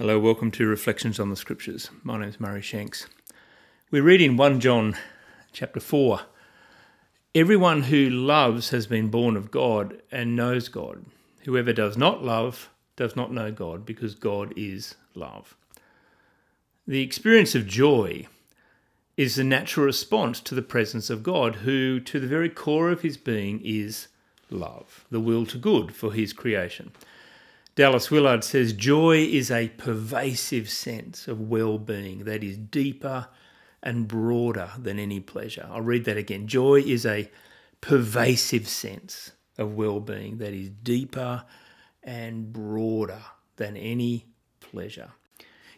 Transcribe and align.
Hello, 0.00 0.18
welcome 0.18 0.50
to 0.52 0.66
Reflections 0.66 1.20
on 1.20 1.28
the 1.28 1.36
Scriptures. 1.36 1.90
My 2.02 2.18
name 2.18 2.30
is 2.30 2.40
Murray 2.40 2.62
Shanks. 2.62 3.06
We 3.90 4.00
read 4.00 4.22
in 4.22 4.38
1 4.38 4.58
John 4.58 4.96
chapter 5.52 5.78
4 5.78 6.22
Everyone 7.34 7.82
who 7.82 8.08
loves 8.08 8.70
has 8.70 8.86
been 8.86 9.08
born 9.08 9.36
of 9.36 9.50
God 9.50 10.00
and 10.10 10.34
knows 10.34 10.70
God. 10.70 11.04
Whoever 11.44 11.74
does 11.74 11.98
not 11.98 12.24
love 12.24 12.70
does 12.96 13.14
not 13.14 13.30
know 13.30 13.52
God 13.52 13.84
because 13.84 14.14
God 14.14 14.54
is 14.56 14.94
love. 15.14 15.54
The 16.86 17.02
experience 17.02 17.54
of 17.54 17.66
joy 17.66 18.26
is 19.18 19.36
the 19.36 19.44
natural 19.44 19.84
response 19.84 20.40
to 20.40 20.54
the 20.54 20.62
presence 20.62 21.10
of 21.10 21.22
God, 21.22 21.56
who, 21.56 22.00
to 22.00 22.18
the 22.18 22.26
very 22.26 22.48
core 22.48 22.88
of 22.88 23.02
his 23.02 23.18
being, 23.18 23.60
is 23.62 24.08
love, 24.48 25.04
the 25.10 25.20
will 25.20 25.44
to 25.44 25.58
good 25.58 25.94
for 25.94 26.14
his 26.14 26.32
creation. 26.32 26.90
Dallas 27.76 28.10
Willard 28.10 28.44
says 28.44 28.72
joy 28.72 29.18
is 29.18 29.50
a 29.50 29.68
pervasive 29.68 30.68
sense 30.68 31.28
of 31.28 31.40
well 31.40 31.78
being 31.78 32.24
that 32.24 32.42
is 32.42 32.56
deeper 32.56 33.28
and 33.82 34.08
broader 34.08 34.70
than 34.78 34.98
any 34.98 35.20
pleasure. 35.20 35.68
I'll 35.70 35.80
read 35.80 36.04
that 36.04 36.16
again. 36.16 36.46
Joy 36.46 36.80
is 36.80 37.06
a 37.06 37.30
pervasive 37.80 38.68
sense 38.68 39.32
of 39.56 39.74
well 39.74 40.00
being 40.00 40.38
that 40.38 40.52
is 40.52 40.70
deeper 40.70 41.44
and 42.02 42.52
broader 42.52 43.22
than 43.56 43.76
any 43.76 44.26
pleasure. 44.60 45.10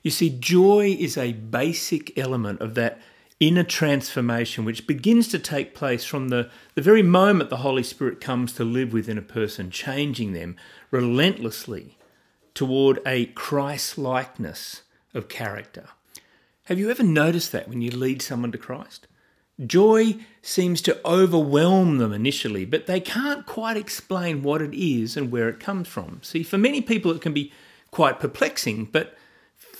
You 0.02 0.10
see, 0.10 0.30
joy 0.30 0.96
is 0.98 1.16
a 1.16 1.32
basic 1.32 2.18
element 2.18 2.60
of 2.60 2.74
that 2.74 3.00
inner 3.42 3.64
transformation 3.64 4.64
which 4.64 4.86
begins 4.86 5.26
to 5.26 5.38
take 5.38 5.74
place 5.74 6.04
from 6.04 6.28
the, 6.28 6.48
the 6.76 6.80
very 6.80 7.02
moment 7.02 7.50
the 7.50 7.56
Holy 7.56 7.82
Spirit 7.82 8.20
comes 8.20 8.52
to 8.52 8.64
live 8.64 8.92
within 8.92 9.18
a 9.18 9.22
person, 9.22 9.68
changing 9.68 10.32
them 10.32 10.54
relentlessly 10.92 11.98
toward 12.54 13.00
a 13.04 13.26
Christ 13.26 13.98
likeness 13.98 14.82
of 15.12 15.28
character. 15.28 15.86
Have 16.66 16.78
you 16.78 16.88
ever 16.88 17.02
noticed 17.02 17.50
that 17.50 17.68
when 17.68 17.82
you 17.82 17.90
lead 17.90 18.22
someone 18.22 18.52
to 18.52 18.58
Christ? 18.58 19.08
Joy 19.66 20.18
seems 20.40 20.80
to 20.82 21.00
overwhelm 21.04 21.98
them 21.98 22.12
initially, 22.12 22.64
but 22.64 22.86
they 22.86 23.00
can't 23.00 23.44
quite 23.44 23.76
explain 23.76 24.44
what 24.44 24.62
it 24.62 24.72
is 24.72 25.16
and 25.16 25.32
where 25.32 25.48
it 25.48 25.58
comes 25.58 25.88
from. 25.88 26.20
See, 26.22 26.44
for 26.44 26.58
many 26.58 26.80
people, 26.80 27.10
it 27.10 27.20
can 27.20 27.32
be 27.32 27.52
quite 27.90 28.20
perplexing, 28.20 28.84
but 28.84 29.16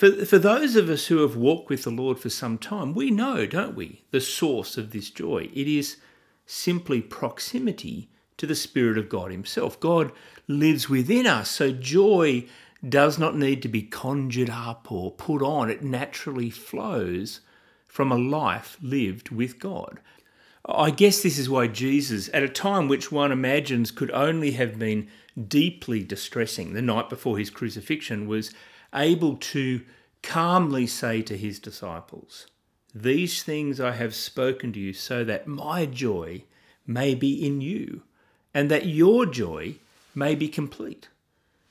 for, 0.03 0.25
for 0.25 0.39
those 0.39 0.75
of 0.75 0.91
us 0.91 1.06
who 1.06 1.19
have 1.19 1.36
walked 1.36 1.70
with 1.70 1.84
the 1.84 1.91
Lord 1.91 2.19
for 2.19 2.28
some 2.28 2.58
time, 2.58 2.92
we 2.92 3.12
know, 3.12 3.47
don't 3.47 3.77
we, 3.77 4.03
the 4.11 4.20
source 4.20 4.77
of 4.77 4.91
this 4.91 5.11
joy. 5.11 5.48
It 5.55 5.69
is 5.69 5.98
simply 6.45 7.00
proximity 7.00 8.08
to 8.36 8.45
the 8.45 8.56
Spirit 8.56 8.98
of 8.98 9.08
God 9.08 9.30
Himself. 9.30 9.78
God 9.78 10.11
lives 10.48 10.89
within 10.89 11.25
us, 11.25 11.50
so 11.50 11.70
joy 11.70 12.48
does 12.89 13.17
not 13.17 13.36
need 13.36 13.62
to 13.62 13.69
be 13.69 13.83
conjured 13.83 14.50
up 14.50 14.91
or 14.91 15.12
put 15.12 15.41
on. 15.41 15.70
It 15.70 15.84
naturally 15.84 16.50
flows 16.50 17.39
from 17.86 18.11
a 18.11 18.19
life 18.19 18.78
lived 18.83 19.30
with 19.30 19.61
God. 19.61 20.00
I 20.64 20.91
guess 20.91 21.23
this 21.23 21.39
is 21.39 21.48
why 21.48 21.69
Jesus, 21.69 22.28
at 22.34 22.42
a 22.42 22.48
time 22.48 22.89
which 22.89 23.12
one 23.12 23.30
imagines 23.30 23.92
could 23.92 24.11
only 24.11 24.50
have 24.53 24.80
been 24.80 25.06
deeply 25.47 26.03
distressing, 26.03 26.73
the 26.73 26.83
night 26.83 27.08
before 27.08 27.39
his 27.39 27.50
crucifixion, 27.50 28.27
was 28.27 28.53
able 28.94 29.36
to 29.36 29.82
calmly 30.22 30.86
say 30.86 31.22
to 31.22 31.36
his 31.36 31.58
disciples, 31.58 32.46
These 32.94 33.42
things 33.42 33.80
I 33.80 33.92
have 33.92 34.14
spoken 34.14 34.72
to 34.72 34.80
you 34.80 34.92
so 34.92 35.24
that 35.24 35.46
my 35.46 35.86
joy 35.86 36.44
may 36.86 37.14
be 37.14 37.44
in 37.44 37.60
you, 37.60 38.02
and 38.54 38.70
that 38.70 38.86
your 38.86 39.26
joy 39.26 39.76
may 40.14 40.34
be 40.34 40.48
complete. 40.48 41.08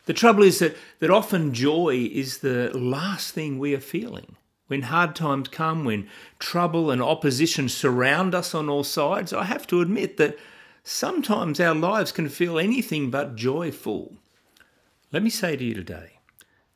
The 0.06 0.14
trouble 0.14 0.44
is 0.44 0.60
that, 0.60 0.76
that 1.00 1.12
often 1.12 1.54
joy 1.54 2.10
is 2.12 2.40
the 2.40 2.72
last 2.74 3.34
thing 3.34 3.60
we 3.60 3.76
are 3.76 3.80
feeling. 3.80 4.36
When 4.68 4.84
hard 4.84 5.16
times 5.16 5.50
come, 5.50 5.84
when 5.86 6.08
trouble 6.40 6.92
and 6.92 7.02
opposition 7.02 7.70
surround 7.70 8.34
us 8.34 8.56
on 8.56 8.70
all 8.70 8.84
sides, 8.84 9.34
I 9.34 9.44
have 9.44 9.68
to 9.68 9.82
admit 9.82 10.18
that 10.18 10.38
sometimes 10.84 11.60
our 11.60 11.76
lives 11.76 12.12
can 12.12 12.30
feel 12.30 12.58
anything 12.58 13.12
but 13.12 13.36
joyful. 13.36 14.14
Let 15.12 15.24
me 15.24 15.30
say 15.30 15.56
to 15.56 15.64
you 15.64 15.74
today 15.74 16.21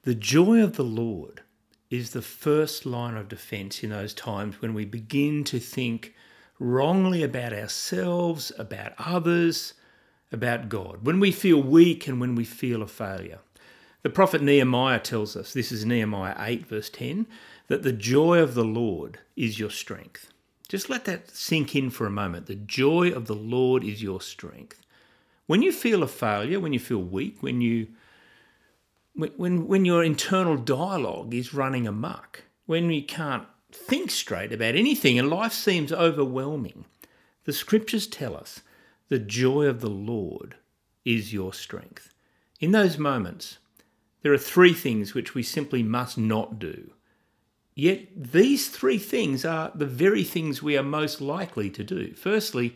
the 0.06 0.16
joy 0.16 0.62
of 0.62 0.76
the 0.76 0.84
Lord 0.84 1.42
is 1.90 2.12
the 2.12 2.22
first 2.22 2.86
line 2.86 3.18
of 3.18 3.28
defense 3.28 3.84
in 3.84 3.90
those 3.90 4.14
times 4.14 4.62
when 4.62 4.76
we 4.76 4.86
begin 4.86 5.44
to 5.46 5.60
think 5.60 6.14
wrongly 6.60 7.24
about 7.24 7.54
ourselves, 7.54 8.52
about 8.60 8.94
others, 9.00 9.74
about 10.32 10.70
God. 10.70 11.04
When 11.04 11.20
we 11.20 11.32
feel 11.32 11.62
weak 11.62 12.08
and 12.08 12.22
when 12.22 12.36
we 12.36 12.46
feel 12.46 12.84
a 12.84 12.88
failure. 12.88 13.40
The 14.04 14.12
prophet 14.12 14.44
Nehemiah 14.44 15.00
tells 15.00 15.36
us, 15.36 15.54
this 15.54 15.72
is 15.72 15.86
Nehemiah 15.86 16.36
8, 16.38 16.68
verse 16.68 16.92
10, 16.92 17.26
that 17.68 17.82
the 17.82 17.92
joy 17.92 18.38
of 18.38 18.54
the 18.54 18.64
Lord 18.64 19.18
is 19.36 19.60
your 19.60 19.72
strength. 19.72 20.32
Just 20.68 20.88
let 20.88 21.06
that 21.06 21.32
sink 21.32 21.76
in 21.76 21.90
for 21.90 22.06
a 22.06 22.12
moment. 22.12 22.46
The 22.46 22.54
joy 22.54 23.10
of 23.10 23.26
the 23.26 23.36
Lord 23.36 23.84
is 23.84 24.04
your 24.04 24.22
strength. 24.22 24.82
When 25.48 25.64
you 25.64 25.72
feel 25.72 26.04
a 26.04 26.08
failure, 26.08 26.60
when 26.60 26.74
you 26.74 26.80
feel 26.80 27.02
weak, 27.02 27.42
when 27.42 27.62
you 27.62 27.88
when, 29.16 29.68
when 29.68 29.86
your 29.86 30.04
internal 30.04 30.58
dialogue 30.58 31.34
is 31.34 31.54
running 31.54 31.88
amok, 31.88 32.44
when 32.66 32.90
you 32.90 33.04
can't 33.04 33.46
think 33.72 34.12
straight 34.12 34.52
about 34.52 34.76
anything 34.76 35.18
and 35.18 35.30
life 35.30 35.54
seems 35.54 35.92
overwhelming, 35.92 36.86
the 37.46 37.54
scriptures 37.54 38.08
tell 38.08 38.36
us 38.36 38.62
the 39.10 39.20
joy 39.20 39.66
of 39.66 39.82
the 39.82 39.90
Lord 39.90 40.56
is 41.04 41.34
your 41.34 41.54
strength. 41.54 42.10
In 42.60 42.72
those 42.72 42.98
moments, 42.98 43.60
there 44.22 44.34
are 44.34 44.38
three 44.38 44.74
things 44.74 45.14
which 45.14 45.36
we 45.36 45.44
simply 45.44 45.84
must 45.84 46.18
not 46.18 46.58
do. 46.58 46.92
Yet 47.76 48.08
these 48.16 48.70
three 48.70 48.98
things 48.98 49.46
are 49.46 49.72
the 49.76 49.86
very 49.86 50.24
things 50.24 50.64
we 50.64 50.78
are 50.78 50.84
most 50.84 51.22
likely 51.22 51.70
to 51.72 51.84
do. 51.84 52.14
Firstly, 52.14 52.76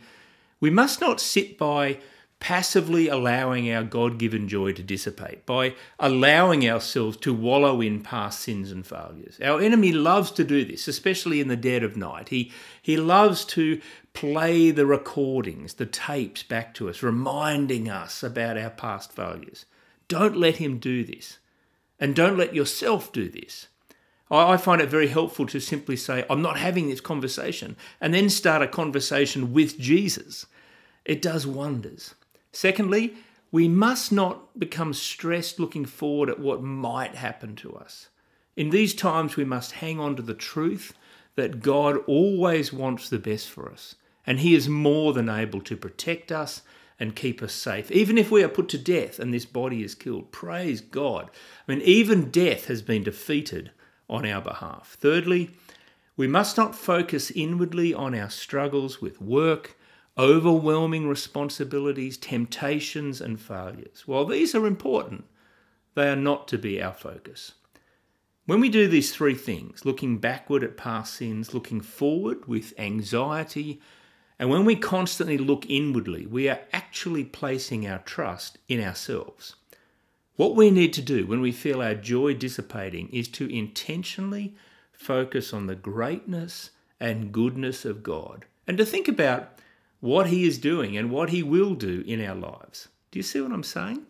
we 0.60 0.70
must 0.70 1.00
not 1.00 1.22
sit 1.22 1.58
by 1.58 2.00
passively 2.40 3.10
allowing 3.10 3.72
our 3.72 3.84
God 3.84 4.18
given 4.18 4.48
joy 4.48 4.72
to 4.74 4.84
dissipate, 4.84 5.46
by 5.46 5.76
allowing 6.00 6.68
ourselves 6.70 7.18
to 7.18 7.34
wallow 7.34 7.82
in 7.82 8.02
past 8.02 8.40
sins 8.40 8.72
and 8.72 8.86
failures. 8.88 9.40
Our 9.44 9.62
enemy 9.62 9.92
loves 9.92 10.32
to 10.32 10.44
do 10.44 10.64
this, 10.64 10.88
especially 10.88 11.42
in 11.42 11.50
the 11.50 11.58
dead 11.58 11.84
of 11.84 11.98
night. 11.98 12.30
He, 12.30 12.52
he 12.82 12.96
loves 12.98 13.44
to 13.46 13.82
play 14.14 14.72
the 14.72 14.86
recordings, 14.86 15.74
the 15.74 15.86
tapes 15.86 16.44
back 16.44 16.74
to 16.76 16.90
us, 16.90 17.04
reminding 17.04 17.90
us 17.90 18.24
about 18.24 18.58
our 18.58 18.70
past 18.70 19.12
failures. 19.12 19.66
Don't 20.08 20.38
let 20.38 20.58
him 20.58 20.80
do 20.80 21.04
this. 21.04 21.40
And 22.00 22.16
don't 22.16 22.38
let 22.38 22.56
yourself 22.56 23.12
do 23.12 23.28
this. 23.28 23.68
I 24.32 24.58
find 24.58 24.80
it 24.80 24.90
very 24.90 25.08
helpful 25.08 25.46
to 25.48 25.60
simply 25.60 25.98
say, 25.98 26.24
I'm 26.30 26.42
not 26.42 26.58
having 26.58 26.88
this 26.88 27.02
conversation, 27.02 27.76
and 28.00 28.14
then 28.14 28.30
start 28.30 28.62
a 28.62 28.68
conversation 28.68 29.54
with 29.54 29.80
Jesus. 29.80 30.46
It 31.04 31.22
does 31.22 31.48
wonders. 31.48 32.14
Secondly, 32.52 33.16
we 33.52 33.68
must 33.68 34.12
not 34.12 34.60
become 34.60 34.94
stressed 34.94 35.60
looking 35.60 35.86
forward 35.86 36.30
at 36.30 36.40
what 36.40 36.62
might 36.62 37.16
happen 37.16 37.56
to 37.58 37.76
us. 37.76 38.10
In 38.56 38.70
these 38.70 38.94
times, 38.94 39.36
we 39.36 39.46
must 39.46 39.74
hang 39.74 40.00
on 40.00 40.16
to 40.16 40.22
the 40.22 40.34
truth 40.34 40.94
that 41.36 41.62
God 41.62 41.98
always 42.06 42.74
wants 42.74 43.10
the 43.10 43.20
best 43.20 43.50
for 43.50 43.72
us, 43.72 43.96
and 44.26 44.40
He 44.40 44.54
is 44.54 44.68
more 44.68 45.14
than 45.14 45.30
able 45.30 45.62
to 45.62 45.78
protect 45.78 46.32
us 46.32 46.62
and 47.00 47.16
keep 47.16 47.42
us 47.42 47.54
safe, 47.54 47.90
even 47.92 48.18
if 48.18 48.30
we 48.30 48.44
are 48.44 48.50
put 48.50 48.68
to 48.70 48.78
death 48.78 49.20
and 49.20 49.34
this 49.34 49.46
body 49.46 49.84
is 49.84 49.96
killed. 49.96 50.32
Praise 50.32 50.82
God. 50.82 51.30
I 51.68 51.72
mean, 51.72 51.82
even 51.82 52.30
death 52.30 52.66
has 52.66 52.82
been 52.82 53.04
defeated 53.04 53.72
on 54.10 54.26
our 54.26 54.42
behalf. 54.42 54.98
Thirdly, 55.00 55.52
we 56.18 56.28
must 56.28 56.58
not 56.58 56.76
focus 56.76 57.32
inwardly 57.32 57.94
on 57.94 58.14
our 58.14 58.30
struggles 58.30 59.02
with 59.02 59.22
work 59.22 59.78
overwhelming 60.18 61.08
responsibilities, 61.08 62.18
temptations, 62.18 63.22
and 63.22 63.40
failures. 63.40 64.04
While 64.06 64.26
these 64.26 64.54
are 64.56 64.68
important, 64.68 65.26
they 65.96 66.10
are 66.10 66.16
not 66.16 66.48
to 66.50 66.58
be 66.58 66.82
our 66.82 66.94
focus. 66.94 67.54
When 68.46 68.60
we 68.60 68.70
do 68.70 68.88
these 68.88 69.14
three 69.14 69.36
things, 69.36 69.86
looking 69.86 70.18
backward 70.18 70.64
at 70.64 70.76
past 70.76 71.14
sins, 71.14 71.54
looking 71.54 71.82
forward 71.82 72.48
with 72.48 72.74
anxiety, 72.80 73.80
and 74.40 74.50
when 74.50 74.66
we 74.66 74.76
constantly 74.76 75.38
look 75.38 75.70
inwardly, 75.70 76.26
we 76.26 76.50
are 76.50 76.62
actually 76.74 77.26
placing 77.26 77.86
our 77.86 78.00
trust 78.00 78.58
in 78.68 78.82
ourselves. 78.82 79.56
What 80.36 80.56
we 80.56 80.72
need 80.72 80.94
to 80.94 81.02
do 81.02 81.28
when 81.28 81.42
we 81.42 81.52
feel 81.52 81.82
our 81.82 81.94
joy 81.94 82.34
dissipating 82.34 83.10
is 83.10 83.28
to 83.30 83.54
intentionally 83.54 84.56
focus 84.94 85.54
on 85.54 85.68
the 85.68 85.76
greatness 85.76 86.72
and 87.00 87.32
goodness 87.32 87.86
of 87.86 88.02
God 88.02 88.46
and 88.66 88.78
to 88.78 88.86
think 88.86 89.08
about 89.08 89.60
what 90.00 90.28
He 90.28 90.46
is 90.46 90.58
doing 90.58 90.98
and 90.98 91.12
what 91.12 91.30
He 91.30 91.44
will 91.44 91.76
do 91.76 92.04
in 92.06 92.24
our 92.24 92.36
lives. 92.36 92.88
Do 93.12 93.20
you 93.20 93.24
see 93.24 93.42
what 93.42 93.52
I'm 93.52 93.64
saying? 93.64 94.06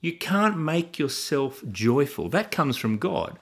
You 0.00 0.12
can't 0.16 0.58
make 0.58 0.98
yourself 0.98 1.62
joyful. 1.70 2.28
That 2.28 2.50
comes 2.50 2.76
from 2.76 2.98
God. 2.98 3.38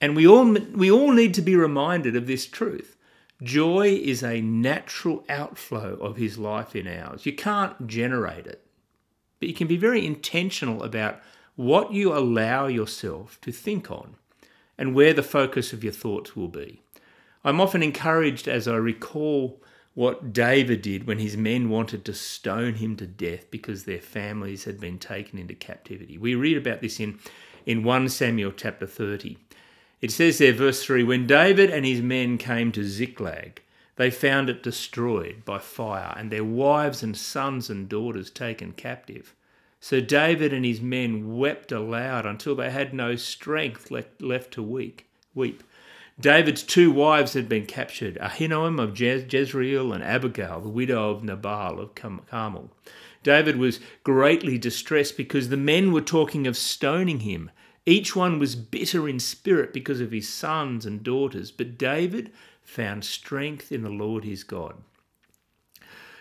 And 0.00 0.14
we 0.14 0.26
all, 0.26 0.44
we 0.74 0.90
all 0.90 1.12
need 1.12 1.34
to 1.34 1.42
be 1.42 1.56
reminded 1.56 2.14
of 2.16 2.26
this 2.26 2.46
truth. 2.46 2.96
Joy 3.42 4.00
is 4.02 4.22
a 4.22 4.40
natural 4.40 5.24
outflow 5.28 5.94
of 5.96 6.16
His 6.16 6.38
life 6.38 6.76
in 6.76 6.86
ours. 6.86 7.26
You 7.26 7.34
can't 7.34 7.86
generate 7.86 8.46
it, 8.46 8.64
but 9.40 9.48
you 9.48 9.54
can 9.54 9.66
be 9.66 9.76
very 9.76 10.06
intentional 10.06 10.82
about 10.82 11.20
what 11.56 11.92
you 11.92 12.12
allow 12.16 12.66
yourself 12.68 13.40
to 13.42 13.52
think 13.52 13.90
on. 13.90 14.14
and 14.78 14.94
where 14.94 15.12
the 15.12 15.22
focus 15.22 15.72
of 15.72 15.82
your 15.82 15.92
thoughts 15.92 16.36
will 16.36 16.48
be. 16.48 16.80
I'm 17.44 17.60
often 17.60 17.82
encouraged 17.82 18.46
as 18.46 18.68
I 18.68 18.76
recall 18.76 19.60
what 19.98 20.32
David 20.32 20.80
did 20.80 21.08
when 21.08 21.18
his 21.18 21.36
men 21.36 21.68
wanted 21.68 22.04
to 22.04 22.14
stone 22.14 22.74
him 22.74 22.94
to 22.94 23.04
death 23.04 23.50
because 23.50 23.82
their 23.82 23.98
families 23.98 24.62
had 24.62 24.78
been 24.78 24.96
taken 24.96 25.40
into 25.40 25.54
captivity. 25.54 26.16
We 26.16 26.36
read 26.36 26.56
about 26.56 26.80
this 26.80 27.00
in, 27.00 27.18
in 27.66 27.82
1 27.82 28.08
Samuel 28.08 28.52
chapter 28.52 28.86
30. 28.86 29.38
It 30.00 30.12
says 30.12 30.38
there, 30.38 30.52
verse 30.52 30.84
3 30.84 31.02
When 31.02 31.26
David 31.26 31.70
and 31.70 31.84
his 31.84 32.00
men 32.00 32.38
came 32.38 32.70
to 32.70 32.84
Ziklag, 32.84 33.60
they 33.96 34.08
found 34.08 34.48
it 34.48 34.62
destroyed 34.62 35.44
by 35.44 35.58
fire, 35.58 36.14
and 36.16 36.30
their 36.30 36.44
wives 36.44 37.02
and 37.02 37.16
sons 37.16 37.68
and 37.68 37.88
daughters 37.88 38.30
taken 38.30 38.74
captive. 38.74 39.34
So 39.80 40.00
David 40.00 40.52
and 40.52 40.64
his 40.64 40.80
men 40.80 41.36
wept 41.36 41.72
aloud 41.72 42.24
until 42.24 42.54
they 42.54 42.70
had 42.70 42.94
no 42.94 43.16
strength 43.16 43.90
left 43.90 44.52
to 44.52 44.62
weep. 44.62 45.02
weep. 45.34 45.64
David's 46.20 46.64
two 46.64 46.90
wives 46.90 47.34
had 47.34 47.48
been 47.48 47.64
captured 47.64 48.18
Ahinoam 48.18 48.80
of 48.80 48.98
Jezreel 48.98 49.92
and 49.92 50.02
Abigail, 50.02 50.60
the 50.60 50.68
widow 50.68 51.10
of 51.10 51.22
Nabal 51.22 51.78
of 51.78 51.94
Carmel. 51.94 52.72
David 53.22 53.56
was 53.56 53.78
greatly 54.02 54.58
distressed 54.58 55.16
because 55.16 55.48
the 55.48 55.56
men 55.56 55.92
were 55.92 56.00
talking 56.00 56.46
of 56.48 56.56
stoning 56.56 57.20
him. 57.20 57.50
Each 57.86 58.16
one 58.16 58.40
was 58.40 58.56
bitter 58.56 59.08
in 59.08 59.20
spirit 59.20 59.72
because 59.72 60.00
of 60.00 60.10
his 60.10 60.28
sons 60.28 60.84
and 60.84 61.04
daughters, 61.04 61.52
but 61.52 61.78
David 61.78 62.32
found 62.62 63.04
strength 63.04 63.70
in 63.70 63.82
the 63.82 63.90
Lord 63.90 64.24
his 64.24 64.42
God. 64.42 64.76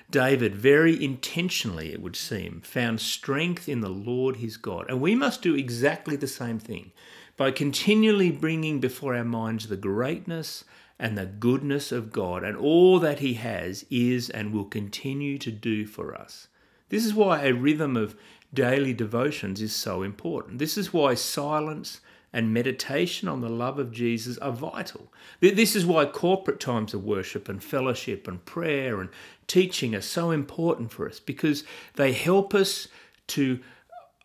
David, 0.09 0.55
very 0.55 1.03
intentionally, 1.03 1.91
it 1.91 2.01
would 2.01 2.15
seem, 2.15 2.61
found 2.61 3.01
strength 3.01 3.67
in 3.67 3.81
the 3.81 3.89
Lord 3.89 4.37
his 4.37 4.55
God. 4.55 4.85
And 4.89 5.01
we 5.01 5.15
must 5.15 5.41
do 5.41 5.55
exactly 5.55 6.15
the 6.15 6.27
same 6.27 6.59
thing 6.59 6.91
by 7.37 7.51
continually 7.51 8.31
bringing 8.31 8.79
before 8.79 9.15
our 9.15 9.23
minds 9.23 9.67
the 9.67 9.77
greatness 9.77 10.65
and 10.99 11.17
the 11.17 11.25
goodness 11.25 11.91
of 11.91 12.11
God 12.11 12.43
and 12.43 12.57
all 12.57 12.99
that 12.99 13.19
he 13.19 13.35
has, 13.35 13.85
is, 13.91 14.29
and 14.29 14.51
will 14.51 14.65
continue 14.65 15.37
to 15.37 15.51
do 15.51 15.85
for 15.85 16.15
us. 16.15 16.47
This 16.89 17.05
is 17.05 17.13
why 17.13 17.43
a 17.43 17.53
rhythm 17.53 17.95
of 17.95 18.15
daily 18.53 18.93
devotions 18.93 19.61
is 19.61 19.75
so 19.75 20.01
important. 20.01 20.57
This 20.57 20.77
is 20.77 20.91
why 20.91 21.13
silence 21.13 22.01
and 22.33 22.53
meditation 22.53 23.27
on 23.27 23.41
the 23.41 23.49
love 23.49 23.77
of 23.77 23.91
Jesus 23.91 24.37
are 24.39 24.51
vital. 24.51 25.11
This 25.39 25.75
is 25.75 25.85
why 25.85 26.05
corporate 26.05 26.59
times 26.59 26.93
of 26.93 27.03
worship 27.03 27.47
and 27.47 27.63
fellowship 27.63 28.27
and 28.27 28.43
prayer 28.43 28.99
and 28.99 29.09
teaching 29.47 29.95
are 29.95 30.01
so 30.01 30.31
important 30.31 30.91
for 30.91 31.07
us 31.07 31.19
because 31.19 31.63
they 31.95 32.13
help 32.13 32.53
us 32.53 32.87
to 33.27 33.59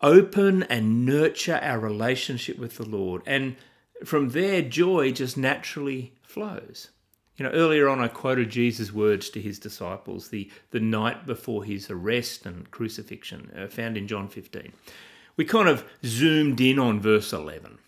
open 0.03 0.63
and 0.65 1.07
nurture 1.07 1.59
our 1.63 1.79
relationship 1.79 2.59
with 2.59 2.77
the 2.77 2.89
Lord. 2.89 3.23
And 3.27 3.57
from 4.05 4.31
there, 4.31 4.63
joy 4.63 5.13
just 5.13 5.37
naturally 5.37 6.13
flows. 6.23 6.91
You 7.37 7.45
know, 7.45 7.53
earlier 7.53 7.89
on, 7.89 8.01
I 8.01 8.09
quoted 8.09 8.51
Jesus' 8.51 8.93
words 8.93 9.31
to 9.31 9.41
his 9.41 9.59
disciples 9.59 10.29
the, 10.29 10.51
the 10.71 10.81
night 10.81 11.27
before 11.27 11.65
his 11.65 11.91
arrest 11.91 12.45
and 12.45 12.71
crucifixion, 12.71 13.51
uh, 13.57 13.69
found 13.69 13.97
in 13.97 14.07
John 14.07 14.29
15. 14.29 14.73
We 15.37 15.45
kind 15.45 15.69
of 15.69 15.85
zoomed 16.05 16.61
in 16.61 16.79
on 16.79 17.01
verse 17.01 17.33
11 17.33 17.79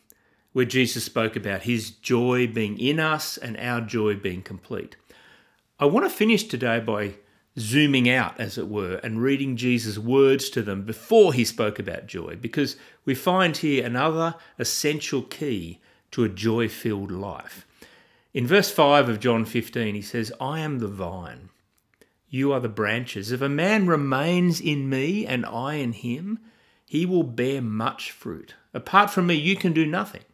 where 0.54 0.64
Jesus 0.64 1.04
spoke 1.04 1.36
about 1.36 1.62
his 1.62 1.90
joy 1.90 2.46
being 2.46 2.78
in 2.78 3.00
us 3.00 3.36
and 3.36 3.58
our 3.58 3.80
joy 3.80 4.14
being 4.14 4.40
complete. 4.40 4.96
I 5.80 5.84
want 5.86 6.06
to 6.06 6.10
finish 6.10 6.44
today 6.44 6.78
by 6.78 7.16
zooming 7.58 8.08
out, 8.08 8.38
as 8.40 8.58
it 8.58 8.68
were, 8.68 8.96
and 8.96 9.22
reading 9.22 9.56
Jesus' 9.56 9.98
words 9.98 10.48
to 10.50 10.62
them 10.62 10.82
before 10.82 11.32
he 11.32 11.44
spoke 11.44 11.78
about 11.78 12.06
joy, 12.06 12.36
because 12.40 12.76
we 13.04 13.14
find 13.14 13.56
here 13.56 13.84
another 13.84 14.34
essential 14.58 15.22
key 15.22 15.80
to 16.10 16.24
a 16.24 16.28
joy 16.28 16.68
filled 16.68 17.10
life. 17.10 17.66
In 18.32 18.46
verse 18.46 18.70
5 18.70 19.08
of 19.08 19.20
John 19.20 19.44
15, 19.44 19.94
he 19.94 20.02
says, 20.02 20.32
I 20.40 20.60
am 20.60 20.80
the 20.80 20.88
vine, 20.88 21.50
you 22.28 22.52
are 22.52 22.58
the 22.58 22.68
branches. 22.68 23.30
If 23.30 23.40
a 23.40 23.48
man 23.48 23.86
remains 23.86 24.60
in 24.60 24.88
me 24.88 25.24
and 25.24 25.46
I 25.46 25.74
in 25.74 25.92
him, 25.92 26.40
he 26.84 27.06
will 27.06 27.22
bear 27.22 27.62
much 27.62 28.10
fruit. 28.10 28.56
Apart 28.72 29.10
from 29.10 29.28
me, 29.28 29.34
you 29.34 29.54
can 29.54 29.72
do 29.72 29.86
nothing. 29.86 30.24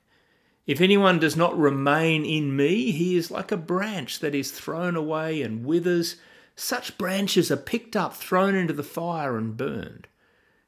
If 0.66 0.80
anyone 0.80 1.18
does 1.18 1.36
not 1.36 1.58
remain 1.58 2.24
in 2.24 2.56
me, 2.56 2.90
he 2.90 3.16
is 3.16 3.30
like 3.30 3.52
a 3.52 3.58
branch 3.58 4.20
that 4.20 4.34
is 4.34 4.50
thrown 4.50 4.96
away 4.96 5.42
and 5.42 5.64
withers. 5.64 6.16
Such 6.62 6.98
branches 6.98 7.50
are 7.50 7.56
picked 7.56 7.96
up, 7.96 8.14
thrown 8.14 8.54
into 8.54 8.74
the 8.74 8.82
fire, 8.82 9.38
and 9.38 9.56
burned. 9.56 10.06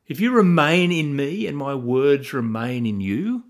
If 0.07 0.21
you 0.21 0.33
remain 0.33 0.91
in 0.91 1.15
me 1.15 1.47
and 1.47 1.55
my 1.55 1.75
words 1.75 2.33
remain 2.33 2.87
in 2.87 3.03
you, 3.03 3.45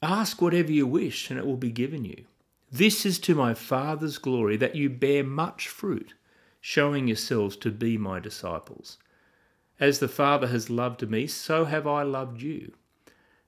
ask 0.00 0.40
whatever 0.40 0.70
you 0.70 0.86
wish 0.86 1.30
and 1.30 1.40
it 1.40 1.44
will 1.44 1.56
be 1.56 1.72
given 1.72 2.04
you. 2.04 2.26
This 2.70 3.04
is 3.04 3.18
to 3.18 3.34
my 3.34 3.54
Father's 3.54 4.18
glory 4.18 4.56
that 4.58 4.76
you 4.76 4.88
bear 4.88 5.24
much 5.24 5.66
fruit, 5.66 6.14
showing 6.60 7.08
yourselves 7.08 7.56
to 7.56 7.72
be 7.72 7.98
my 7.98 8.20
disciples. 8.20 8.98
As 9.80 9.98
the 9.98 10.06
Father 10.06 10.46
has 10.46 10.70
loved 10.70 11.10
me, 11.10 11.26
so 11.26 11.64
have 11.64 11.88
I 11.88 12.04
loved 12.04 12.40
you. 12.40 12.72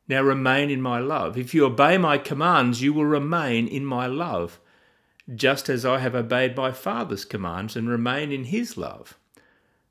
Now 0.09 0.23
remain 0.23 0.69
in 0.69 0.83
my 0.83 0.99
love. 0.99 1.39
If 1.39 1.55
you 1.55 1.65
obey 1.65 1.97
my 1.99 2.19
commands, 2.19 2.83
you 2.83 2.93
will 2.93 3.07
remain 3.07 3.69
in 3.69 3.87
my 3.87 4.09
love, 4.09 4.59
just 5.33 5.69
as 5.69 5.85
I 5.85 5.99
have 6.01 6.15
obeyed 6.15 6.57
my 6.57 6.73
Father's 6.73 7.25
commands 7.25 7.77
and 7.77 7.89
remain 7.89 8.33
in 8.33 8.45
his 8.45 8.77
love. 8.77 9.17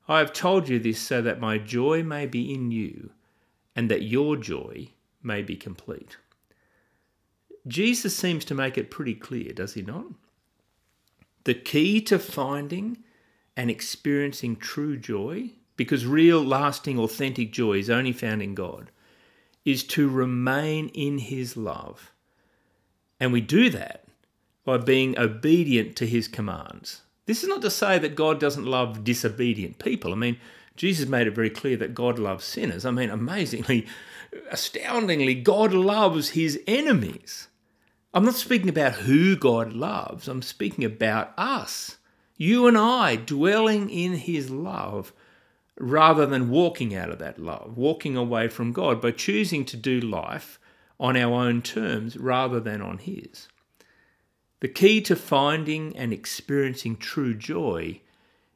I 0.08 0.20
have 0.20 0.34
told 0.34 0.68
you 0.68 0.80
this 0.80 1.00
so 1.00 1.22
that 1.22 1.40
my 1.40 1.58
joy 1.58 2.04
may 2.04 2.26
be 2.26 2.54
in 2.54 2.72
you, 2.72 3.12
and 3.76 3.90
that 3.90 4.04
your 4.04 4.36
joy 4.36 4.90
may 5.22 5.42
be 5.42 5.56
complete. 5.56 6.18
Jesus 7.66 8.16
seems 8.16 8.44
to 8.46 8.54
make 8.54 8.78
it 8.78 8.92
pretty 8.92 9.16
clear, 9.16 9.54
does 9.54 9.74
he 9.74 9.82
not? 9.82 10.08
The 11.46 11.54
key 11.54 12.02
to 12.02 12.20
finding 12.20 12.98
and 13.56 13.70
experiencing 13.70 14.58
true 14.58 14.98
joy, 14.98 15.52
because 15.78 16.06
real, 16.06 16.44
lasting, 16.44 17.00
authentic 17.00 17.52
joy 17.52 17.80
is 17.80 17.90
only 17.90 18.12
found 18.12 18.42
in 18.42 18.54
God 18.54 18.92
is 19.66 19.84
to 19.84 20.10
remain 20.10 20.90
in 20.90 21.18
his 21.18 21.56
love. 21.56 22.12
And 23.20 23.32
we 23.32 23.42
do 23.42 23.70
that 23.70 24.03
by 24.66 24.78
being 24.78 25.18
obedient 25.18 25.96
to 25.98 26.08
his 26.08 26.28
commands. 26.28 27.02
This 27.26 27.44
is 27.44 27.50
not 27.50 27.62
to 27.62 27.70
say 27.70 28.00
that 28.00 28.16
God 28.16 28.40
doesn't 28.40 28.66
love 28.66 29.04
disobedient 29.04 29.80
people. 29.80 30.12
I 30.12 30.16
mean, 30.16 30.38
Jesus 30.76 31.08
made 31.08 31.28
it 31.28 31.36
very 31.36 31.50
clear 31.50 31.78
that 31.78 31.94
God 31.94 32.20
loves 32.20 32.46
sinners. 32.46 32.86
I 32.86 32.92
mean, 32.92 33.10
amazingly, 33.10 33.88
astoundingly, 34.50 35.36
God 35.36 35.74
loves 35.74 36.30
his 36.30 36.60
enemies. 36.68 37.48
I'm 38.14 38.26
not 38.26 38.36
speaking 38.36 38.70
about 38.70 38.94
who 38.94 39.36
God 39.36 39.74
loves, 39.74 40.28
I'm 40.28 40.42
speaking 40.42 40.84
about 40.84 41.34
us. 41.38 41.98
You 42.36 42.68
and 42.68 42.78
I 42.78 43.16
dwelling 43.16 43.90
in 43.90 44.14
his 44.14 44.50
love 44.50 45.14
rather 45.80 46.26
than 46.26 46.50
walking 46.50 46.96
out 46.96 47.10
of 47.10 47.20
that 47.20 47.40
love, 47.40 47.78
walking 47.78 48.16
away 48.16 48.48
from 48.48 48.72
God 48.72 49.02
by 49.02 49.12
choosing 49.12 49.66
to 49.66 49.78
do 49.78 50.00
life 50.00 50.60
on 51.00 51.18
our 51.18 51.34
own 51.34 51.62
terms 51.62 52.18
rather 52.18 52.60
than 52.60 52.82
on 52.82 53.00
His. 53.00 53.48
The 54.64 54.70
key 54.70 55.02
to 55.02 55.18
finding 55.18 55.94
and 55.98 56.14
experiencing 56.14 56.96
true 56.96 57.34
joy 57.34 58.00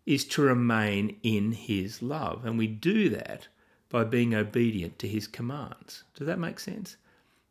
is 0.06 0.24
to 0.28 0.42
remain 0.42 1.18
in 1.22 1.52
His 1.52 2.02
love, 2.02 2.46
and 2.46 2.58
we 2.58 2.66
do 2.66 3.10
that 3.10 3.50
by 3.90 4.06
being 4.06 4.34
obedient 4.34 5.00
to 5.00 5.08
His 5.10 5.28
commands. 5.28 6.06
Does 6.16 6.28
that 6.28 6.40
make 6.40 6.62
sense? 6.62 6.96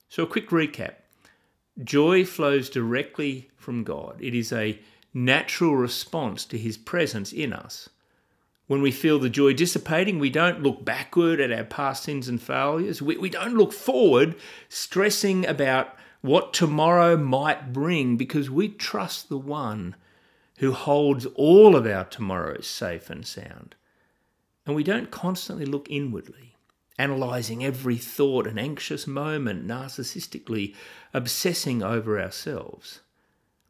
So, 0.09 0.23
a 0.23 0.27
quick 0.27 0.49
recap 0.49 0.95
joy 1.85 2.25
flows 2.25 2.71
directly 2.71 3.51
from 3.59 3.85
God, 3.85 4.17
it 4.23 4.35
is 4.35 4.55
a 4.55 4.81
natural 5.13 5.77
response 5.77 6.47
to 6.47 6.57
His 6.57 6.79
presence 6.79 7.35
in 7.35 7.53
us. 7.53 7.91
When 8.69 8.81
we 8.81 8.91
feel 8.91 9.19
the 9.19 9.29
joy 9.29 9.53
dissipating, 9.53 10.19
we 10.19 10.31
don't 10.31 10.63
look 10.63 10.83
backward 10.83 11.41
at 11.41 11.53
our 11.53 11.65
past 11.65 12.05
sins 12.05 12.27
and 12.27 12.41
failures. 12.41 13.03
We, 13.03 13.19
we 13.19 13.29
don't 13.29 13.59
look 13.59 13.75
forward, 13.75 14.35
stressing 14.71 15.45
about 15.45 15.95
what 16.21 16.53
tomorrow 16.53 17.17
might 17.17 17.73
bring, 17.73 18.17
because 18.17 18.51
we 18.51 18.69
trust 18.69 19.29
the 19.29 19.39
one 19.39 19.95
who 20.59 20.73
holds 20.73 21.27
all 21.35 21.77
of 21.77 21.87
our 21.87 22.05
tomorrows 22.05 22.67
safe 22.67 23.11
and 23.11 23.27
sound. 23.27 23.75
And 24.65 24.75
we 24.75 24.83
don't 24.83 25.11
constantly 25.11 25.67
look 25.67 25.87
inwardly, 25.91 26.57
analysing 26.99 27.65
every 27.65 27.97
thought 27.97 28.47
and 28.47 28.59
anxious 28.59 29.07
moment 29.07 29.67
narcissistically, 29.67 30.75
obsessing 31.13 31.83
over 31.83 32.21
ourselves. 32.21 33.01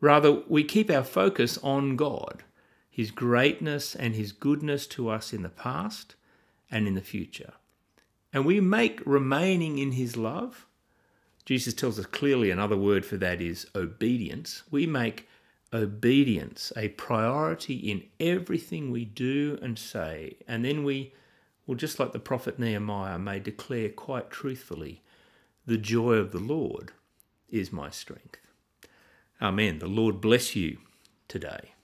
Rather, 0.01 0.43
we 0.49 0.63
keep 0.65 0.91
our 0.91 1.05
focus 1.05 1.59
on 1.59 1.97
God 1.97 2.45
his 2.97 3.11
greatness 3.11 3.95
and 3.95 4.15
his 4.15 4.33
goodness 4.33 4.87
to 4.87 5.11
us 5.11 5.35
in 5.35 5.43
the 5.43 5.51
past 5.51 6.15
and 6.71 6.89
in 6.89 6.95
the 6.95 7.03
future. 7.03 7.53
And 8.33 8.47
we 8.47 8.59
make 8.59 9.03
remaining 9.05 9.79
in 9.79 9.93
his 9.93 10.17
love, 10.17 10.67
Jesus 11.47 11.73
tells 11.73 11.99
us 11.99 12.07
clearly 12.07 12.51
another 12.51 12.77
word 12.77 13.07
for 13.07 13.17
that 13.17 13.41
is 13.41 13.69
obedience. 13.75 14.65
We 14.71 14.87
make 14.87 15.29
obedience 15.73 16.73
a 16.77 16.89
priority 16.89 17.77
in 17.77 18.03
everything 18.19 18.91
we 18.91 19.05
do 19.05 19.59
and 19.63 19.79
say. 19.79 20.37
And 20.49 20.65
then 20.65 20.83
we, 20.83 21.15
well, 21.67 21.77
just 21.77 22.01
like 22.01 22.13
the 22.13 22.19
prophet 22.19 22.59
Nehemiah 22.59 23.19
may 23.19 23.39
declare 23.39 23.89
quite 23.89 24.31
truthfully, 24.31 25.03
the 25.65 25.79
joy 25.79 26.15
of 26.15 26.33
the 26.33 26.41
Lord 26.41 26.93
is 27.49 27.73
my 27.73 27.91
strength. 27.91 28.39
Amen. 29.41 29.79
The 29.79 29.87
Lord 29.87 30.21
bless 30.21 30.57
you 30.57 30.79
today. 31.29 31.76